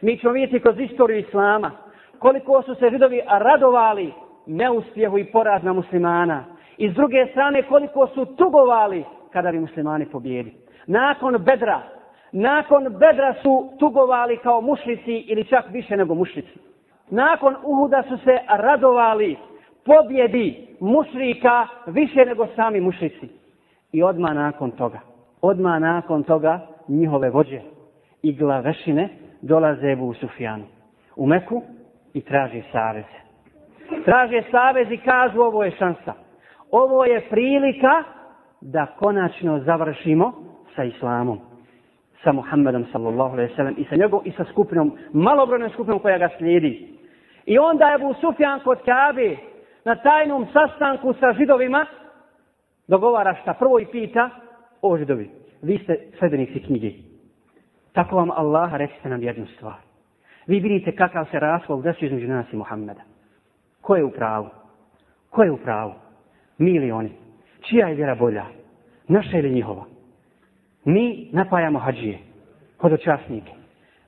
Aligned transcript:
Mi 0.00 0.18
ćemo 0.18 0.32
vidjeti 0.32 0.60
kroz 0.60 0.80
istoriju 0.80 1.18
Islama 1.18 1.70
koliko 2.18 2.62
su 2.62 2.74
se 2.74 2.90
židovi 2.90 3.20
radovali 3.28 4.12
neuspjehu 4.46 5.18
i 5.18 5.24
porazna 5.24 5.72
muslimana. 5.72 6.44
I 6.76 6.90
s 6.90 6.94
druge 6.94 7.26
strane 7.30 7.62
koliko 7.62 8.06
su 8.06 8.24
tugovali 8.24 9.04
kada 9.32 9.52
bi 9.52 9.60
muslimani 9.60 10.06
pobjedi. 10.06 10.54
Nakon 10.86 11.36
bedra, 11.38 11.80
nakon 12.32 12.84
bedra 12.84 13.34
su 13.42 13.70
tugovali 13.78 14.36
kao 14.36 14.60
mušlici 14.60 15.12
ili 15.12 15.44
čak 15.44 15.64
više 15.70 15.96
nego 15.96 16.14
mušlici. 16.14 16.58
Nakon 17.10 17.56
Uhuda 17.64 18.02
su 18.08 18.16
se 18.16 18.38
radovali 18.48 19.36
pobjedi 19.84 20.66
mušrika 20.80 21.66
više 21.86 22.24
nego 22.24 22.46
sami 22.56 22.80
mušrici. 22.80 23.28
I 23.92 24.02
odma 24.02 24.32
nakon 24.34 24.70
toga, 24.70 25.00
odma 25.40 25.78
nakon 25.78 26.22
toga 26.22 26.66
njihove 26.88 27.30
vođe 27.30 27.60
i 28.22 28.32
glavešine 28.32 29.08
dolaze 29.42 29.92
Ebu 29.92 30.14
Sufjanu. 30.14 30.64
U 31.16 31.26
Meku 31.26 31.62
i 32.14 32.20
traže 32.20 32.62
savez. 32.72 33.04
Traže 34.04 34.42
savez 34.50 34.90
i 34.90 34.96
kažu 34.96 35.40
ovo 35.40 35.64
je 35.64 35.70
šansa. 35.70 36.12
Ovo 36.70 37.04
je 37.04 37.20
prilika 37.30 38.04
da 38.60 38.86
konačno 38.86 39.58
završimo 39.58 40.32
sa 40.76 40.84
islamom. 40.84 41.38
Sa 42.24 42.32
Muhammedom 42.32 42.84
sallallahu 42.92 43.32
alaihi 43.32 43.54
sallam 43.56 43.74
i 43.78 43.84
sa 43.84 43.96
njegov 43.96 44.20
i 44.24 44.32
sa 44.32 44.44
skupinom, 44.44 44.92
malobrojnom 45.12 45.70
skupinom 45.70 45.98
koja 45.98 46.18
ga 46.18 46.28
slijedi. 46.38 46.98
I 47.46 47.58
onda 47.58 47.84
je 47.84 47.94
Abu 47.94 48.14
Sufjan 48.14 48.60
kod 48.60 48.78
Kabe 48.84 49.36
na 49.84 49.96
tajnom 49.96 50.46
sastanku 50.52 51.12
sa 51.12 51.32
židovima 51.32 51.86
dogovara 52.88 53.36
šta 53.42 53.54
prvo 53.54 53.80
i 53.80 53.86
pita 53.86 54.30
o 54.82 54.96
židovi. 54.96 55.30
Vi 55.62 55.78
ste 55.78 55.96
sledbenici 56.18 56.62
knjige. 56.62 57.09
Tako 57.92 58.16
vam 58.16 58.30
Allah 58.30 58.72
recite 58.72 59.08
nam 59.08 59.22
jednu 59.22 59.46
stvar. 59.46 59.76
Vi 60.46 60.60
vidite 60.60 60.96
kakav 60.96 61.26
se 61.30 61.40
raskol 61.40 61.82
desio 61.82 62.06
između 62.06 62.28
nas 62.28 62.52
i 62.52 62.56
Muhammeda. 62.56 63.00
Ko 63.80 63.96
je 63.96 64.04
u 64.04 64.10
pravu? 64.10 64.48
Ko 65.30 65.42
je 65.42 65.50
u 65.50 65.56
pravu? 65.56 65.92
Mi 66.58 66.70
ili 66.70 66.90
oni? 66.92 67.12
Čija 67.60 67.88
je 67.88 67.94
vjera 67.94 68.14
bolja? 68.14 68.44
Naša 69.08 69.38
ili 69.38 69.50
njihova? 69.50 69.84
Mi 70.84 71.28
napajamo 71.32 71.78
hađije, 71.78 72.18
hodočasnike. 72.78 73.52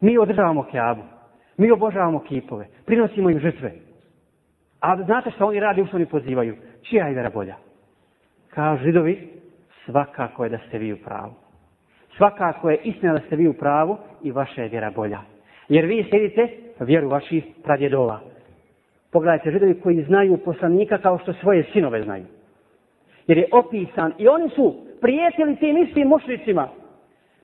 Mi 0.00 0.18
održavamo 0.18 0.62
kjabu. 0.70 1.02
Mi 1.56 1.70
obožavamo 1.70 2.18
kipove. 2.18 2.66
Prinosimo 2.86 3.30
im 3.30 3.38
žrtve. 3.38 3.72
A 4.80 5.02
znate 5.02 5.30
što 5.30 5.46
oni 5.46 5.60
radi, 5.60 5.82
u 5.82 5.86
što 5.86 5.96
oni 5.96 6.06
pozivaju? 6.06 6.56
Čija 6.82 7.06
je 7.06 7.12
vjera 7.12 7.30
bolja? 7.30 7.56
Kao 8.48 8.76
židovi, 8.76 9.28
svakako 9.84 10.44
je 10.44 10.50
da 10.50 10.58
ste 10.58 10.78
vi 10.78 10.92
u 10.92 10.96
pravu. 11.04 11.32
Svakako 12.16 12.70
je 12.70 12.78
istina 12.84 13.12
da 13.12 13.20
ste 13.20 13.36
vi 13.36 13.48
u 13.48 13.52
pravu 13.52 13.96
i 14.22 14.30
vaša 14.30 14.62
je 14.62 14.68
vjera 14.68 14.90
bolja. 14.90 15.18
Jer 15.68 15.84
vi 15.86 16.06
sjedite 16.10 16.48
vjeru 16.80 17.08
vaših 17.08 17.44
pradjedova. 17.64 18.20
Pogledajte, 19.12 19.50
židovi 19.50 19.80
koji 19.80 20.02
znaju 20.02 20.36
poslanika 20.36 20.98
kao 20.98 21.18
što 21.18 21.32
svoje 21.32 21.64
sinove 21.72 22.02
znaju. 22.02 22.24
Jer 23.26 23.38
je 23.38 23.48
opisan 23.52 24.12
i 24.18 24.28
oni 24.28 24.48
su 24.48 24.74
prijetili 25.00 25.56
tim 25.56 25.76
istim 25.76 26.08
mušnicima 26.08 26.68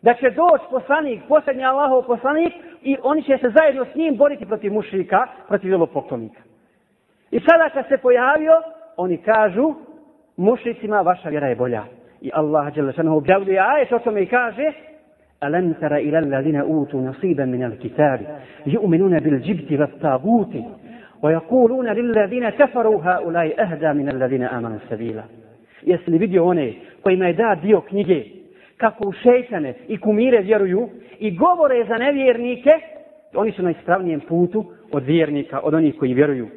da 0.03 0.15
će 0.15 0.31
doći 0.31 0.65
poslanik, 0.71 1.21
posljednji 1.29 1.65
Allahov 1.65 2.03
poslanik 2.03 2.53
i 2.83 2.97
oni 3.03 3.23
će 3.23 3.39
se 3.39 3.53
zajedno 3.59 3.85
s 3.85 3.95
njim 3.95 4.17
boriti 4.17 4.47
protiv 4.47 4.73
mušnika, 4.73 5.27
protiv 5.49 5.71
velopoklonika. 5.71 6.41
I 7.31 7.41
sada 7.41 7.71
kad 7.75 7.89
se 7.89 7.99
pojavio, 7.99 8.53
oni 8.97 9.17
kažu 9.17 9.75
mušnicima 10.37 11.01
vaša 11.01 11.29
vjera 11.29 11.47
je 11.47 11.57
bolja 11.57 11.85
I 12.22 12.32
Allah 12.34 12.74
Đelešanu 12.76 13.18
objavljuje 13.18 13.60
ajet 13.60 13.92
o 13.92 14.00
tome 14.00 14.22
i 14.24 14.26
kaže 14.26 14.72
ألم 15.44 15.74
تر 15.74 15.96
إلى 15.96 16.20
الذين 16.20 16.56
أوتوا 16.56 17.02
نصيبا 17.02 17.46
من 17.46 17.64
الكتاب 17.64 18.40
يؤمنون 18.68 19.20
بالجبت 19.20 19.72
والطاغوت 19.72 20.54
ويقولون 21.24 21.90
للذين 21.90 22.50
كفروا 22.50 23.02
هؤلاء 23.04 23.64
أهدى 23.64 23.94
من 23.94 24.10
الذين 24.10 24.44
آمنوا 24.44 24.78
السبيلا 24.78 25.24
Jesi 25.86 26.12
li 26.12 26.18
vidio 26.18 26.46
one 26.46 26.74
kojima 27.02 27.28
je 27.28 27.34
da 27.34 27.56
dio 27.62 27.82
knjige 27.82 28.24
kako 28.78 29.08
u 29.08 29.12
šeitane 29.12 29.74
i 29.88 29.98
kumire 29.98 30.42
vjeruju 30.42 30.90
i 31.20 31.36
govore 31.36 31.86
za 31.86 31.98
nevjernike, 31.98 32.70
oni 33.36 33.52
su 33.52 33.64
na 33.64 33.72
ispravnijem 33.72 34.20
putu 34.20 34.66
od 34.92 35.04
vjernika, 35.04 35.60
od 35.60 35.74
onih 35.74 35.96
koji 36.00 36.14
vjeruju. 36.14 36.48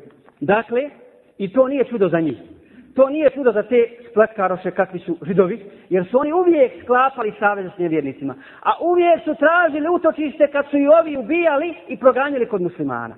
Dakle, 0.40 0.90
i 1.38 1.52
to 1.52 1.68
nije 1.68 1.84
čudo 1.84 2.08
za 2.08 2.20
njih. 2.20 2.36
To 2.95 3.09
nije 3.09 3.29
čudo 3.29 3.51
za 3.51 3.63
te 3.63 3.87
spletkaroše 4.11 4.71
kakvi 4.71 4.99
su 4.99 5.17
židovi, 5.21 5.65
jer 5.89 6.05
su 6.05 6.19
oni 6.19 6.33
uvijek 6.33 6.83
sklapali 6.83 7.33
savez 7.39 7.71
s 7.75 7.77
nevjernicima. 7.77 8.35
A 8.61 8.71
uvijek 8.81 9.23
su 9.23 9.35
tražili 9.35 9.89
utočište 9.89 10.47
kad 10.47 10.65
su 10.69 10.77
i 10.77 10.87
ovi 10.87 11.17
ubijali 11.17 11.75
i 11.87 11.97
proganjali 11.97 12.47
kod 12.47 12.61
muslimana. 12.61 13.15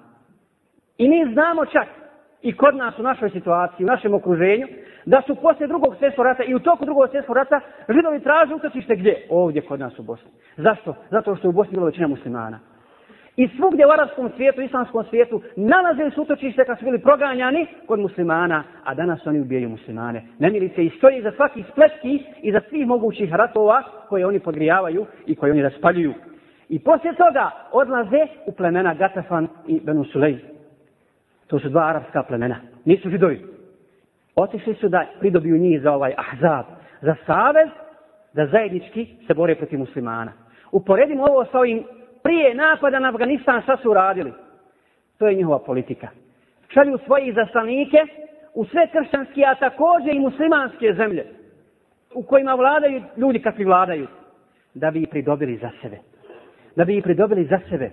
I 0.97 1.09
mi 1.09 1.33
znamo 1.33 1.65
čak 1.65 1.87
i 2.41 2.57
kod 2.57 2.75
nas 2.75 2.99
u 2.99 3.03
našoj 3.03 3.29
situaciji, 3.29 3.83
u 3.83 3.87
našem 3.87 4.13
okruženju, 4.13 4.67
da 5.05 5.21
su 5.27 5.35
poslije 5.35 5.67
drugog 5.67 5.95
svjetskog 5.99 6.25
rata 6.25 6.43
i 6.43 6.55
u 6.55 6.59
toku 6.59 6.85
drugog 6.85 7.09
svjetskog 7.09 7.35
rata 7.35 7.59
židovi 7.89 8.19
traže 8.19 8.55
utočište 8.55 8.95
gdje? 8.95 9.27
Ovdje 9.29 9.61
kod 9.61 9.79
nas 9.79 9.99
u 9.99 10.03
Bosni. 10.03 10.31
Zašto? 10.57 10.95
Zato 11.09 11.35
što 11.35 11.49
u 11.49 11.51
Bosni 11.51 11.71
bilo 11.71 11.85
većina 11.85 12.07
muslimana. 12.07 12.59
I 13.37 13.47
svugdje 13.47 13.87
u 13.87 13.89
arabskom 13.89 14.29
svijetu, 14.35 14.61
islamskom 14.61 15.03
svijetu, 15.09 15.41
nalazili 15.55 16.11
su 16.11 16.21
utočište 16.21 16.65
kad 16.65 16.79
su 16.79 16.85
bili 16.85 16.99
proganjani 17.01 17.67
kod 17.87 17.99
muslimana, 17.99 18.63
a 18.83 18.93
danas 18.93 19.27
oni 19.27 19.39
ubijaju 19.39 19.69
muslimane. 19.69 20.23
Nemilice 20.39 20.85
i 20.85 20.89
stoji 20.89 21.21
za 21.21 21.31
svaki 21.31 21.63
spletki 21.71 22.23
i 22.41 22.51
za 22.51 22.61
svih 22.69 22.87
mogućih 22.87 23.33
ratova 23.33 23.83
koje 24.09 24.25
oni 24.25 24.39
podgrijavaju 24.39 25.05
i 25.25 25.35
koje 25.35 25.51
oni 25.51 25.61
raspaljuju. 25.61 26.13
I 26.69 26.79
poslije 26.79 27.15
toga 27.15 27.51
odlaze 27.71 28.27
u 28.45 28.51
plemena 28.51 28.93
Gatafan 28.93 29.47
i 29.67 29.79
Benusulej. 29.79 30.39
To 31.47 31.59
su 31.59 31.69
dva 31.69 31.87
arapska 31.87 32.23
plemena. 32.23 32.55
Nisu 32.85 33.09
židovi. 33.09 33.45
Otišli 34.35 34.73
su 34.73 34.89
da 34.89 35.05
pridobiju 35.19 35.57
njih 35.57 35.81
za 35.81 35.91
ovaj 35.91 36.13
ahzab, 36.17 36.65
za 37.01 37.15
savez, 37.25 37.69
da 38.33 38.47
zajednički 38.47 39.07
se 39.27 39.33
bore 39.33 39.55
protiv 39.55 39.79
muslimana. 39.79 40.31
Uporedimo 40.71 41.23
ovo 41.23 41.45
sa 41.45 41.59
ovim 41.59 41.83
prije 42.23 42.55
napada 42.55 42.99
na 42.99 43.09
Afganistan 43.09 43.61
šta 43.61 43.77
su 43.77 43.91
uradili. 43.91 44.33
To 45.17 45.27
je 45.27 45.35
njihova 45.35 45.59
politika. 45.59 46.07
Šalju 46.67 46.97
svoje 47.05 47.33
zastanike 47.33 47.97
u 48.53 48.65
sve 48.65 48.87
kršćanske, 48.87 49.43
a 49.45 49.55
također 49.55 50.15
i 50.15 50.19
muslimanske 50.19 50.93
zemlje 50.93 51.25
u 52.13 52.23
kojima 52.23 52.53
vladaju 52.53 53.03
ljudi 53.17 53.39
kakvi 53.39 53.65
vladaju, 53.65 54.07
da 54.73 54.91
bi 54.91 55.01
ih 55.01 55.07
pridobili 55.09 55.57
za 55.57 55.69
sebe. 55.81 55.97
Da 56.75 56.85
bi 56.85 56.97
ih 56.97 57.03
pridobili 57.03 57.45
za 57.45 57.59
sebe. 57.69 57.91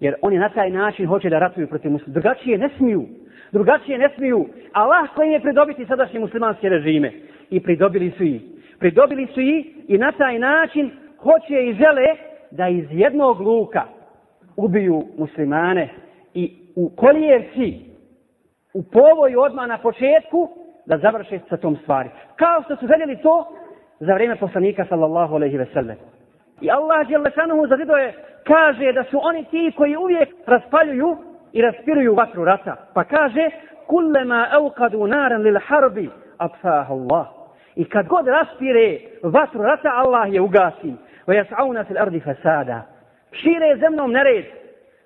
Jer 0.00 0.14
oni 0.22 0.38
na 0.38 0.48
taj 0.48 0.70
način 0.70 1.06
hoće 1.06 1.30
da 1.30 1.38
ratuju 1.38 1.68
protiv 1.68 1.90
muslima. 1.90 2.12
Drugačije 2.12 2.58
ne 2.58 2.70
smiju. 2.76 3.06
Drugačije 3.52 3.98
ne 3.98 4.10
smiju. 4.16 4.48
Allah 4.72 5.08
im 5.24 5.32
je 5.32 5.40
pridobiti 5.40 5.86
sadašnje 5.86 6.20
muslimanske 6.20 6.68
režime. 6.68 7.12
I 7.50 7.62
pridobili 7.62 8.10
su 8.10 8.24
ih. 8.24 8.42
Pridobili 8.78 9.26
su 9.26 9.40
ih 9.40 9.66
i 9.88 9.98
na 9.98 10.12
taj 10.12 10.38
način 10.38 10.90
hoće 11.18 11.64
i 11.64 11.74
žele 11.74 12.29
da 12.50 12.68
iz 12.68 12.86
jednog 12.90 13.40
luka 13.40 13.82
ubiju 14.56 15.02
muslimane 15.18 15.88
i 16.34 16.56
u 16.76 16.90
kolijevci, 16.96 17.80
u 18.74 18.82
povoju 18.82 19.40
odmah 19.40 19.68
na 19.68 19.78
početku, 19.78 20.48
da 20.86 20.98
završe 20.98 21.38
sa 21.48 21.56
tom 21.56 21.76
stvari. 21.76 22.08
Kao 22.36 22.62
što 22.62 22.76
su 22.76 22.86
željeli 22.86 23.22
to 23.22 23.46
za 24.00 24.14
vrijeme 24.14 24.36
poslanika 24.36 24.84
sallallahu 24.88 25.34
alaihi 25.34 25.56
ve 25.56 25.66
sellem. 25.72 25.96
I 26.60 26.70
Allah 26.70 27.10
je 27.10 27.18
lešanuhu 27.18 27.66
za 27.66 27.76
zidoje 27.76 28.14
kaže 28.44 28.92
da 28.92 29.04
su 29.04 29.20
oni 29.22 29.44
ti 29.44 29.72
koji 29.76 29.96
uvijek 29.96 30.28
raspaljuju 30.46 31.16
i 31.52 31.62
raspiruju 31.62 32.14
vatru 32.14 32.44
rata. 32.44 32.76
Pa 32.94 33.04
kaže, 33.04 33.50
kullema 33.86 34.46
evkadu 34.52 35.06
naran 35.06 35.42
lil 35.42 35.58
harbi, 35.66 36.10
apfaha 36.38 36.92
Allah. 36.94 37.26
I 37.76 37.84
kad 37.84 38.06
god 38.06 38.26
raspire 38.26 38.98
vatru 39.22 39.62
rata, 39.62 39.88
Allah 39.94 40.32
je 40.32 40.40
ugasi. 40.40 40.94
ويسعون 41.29 41.83
في 41.83 41.91
الأرض 41.91 42.17
فسادا 42.17 42.81
شيري 43.33 43.75
زمنهم 43.81 44.11
نريد 44.11 44.45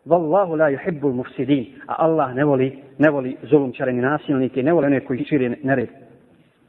والله 0.07 0.57
لا 0.57 0.67
يحب 0.67 1.05
المفسدين 1.05 1.73
الله 2.01 2.33
نولي 2.33 2.73
نولي 2.99 3.37
ظلم 3.45 3.71
čareni 3.71 4.01
nasilnike 4.01 4.63
ne 4.63 4.71
vole 4.71 4.87
one 4.87 4.99
koji 4.99 5.25
šire 5.25 5.55
nered 5.63 5.89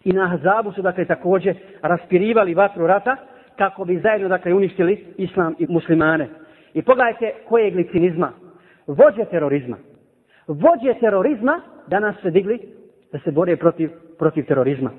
i 0.04 0.12
na 0.12 0.24
Ahzabu 0.24 0.72
su 0.72 0.82
dakle 0.82 1.04
također 1.04 1.56
raspirivali 1.82 2.54
vatru 2.54 2.86
rata 2.86 3.16
kako 3.56 3.84
bi 3.84 3.98
zajedno 3.98 4.28
dakle 4.28 4.54
uništili 4.54 5.04
islam 5.16 5.54
i 5.58 5.66
muslimane 5.68 6.28
i 6.74 6.82
pogledajte 6.82 7.32
koje 7.48 7.64
je 7.64 7.70
glicinizma 7.70 8.32
vođe 8.86 9.24
terorizma 9.24 9.76
vođe 10.46 10.94
terorizma 11.00 11.60
danas 11.86 12.16
se 12.22 12.30
digli 12.30 12.58
da 13.12 13.18
se 13.18 13.30
bore 13.30 13.56
protiv, 13.56 13.90
protiv 14.18 14.46
terorizma 14.46 14.90